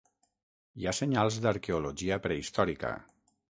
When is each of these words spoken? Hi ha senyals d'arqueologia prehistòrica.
Hi 0.83 0.87
ha 0.87 0.93
senyals 0.99 1.37
d'arqueologia 1.45 2.19
prehistòrica. 2.27 2.93